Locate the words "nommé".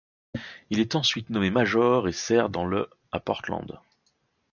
1.29-1.51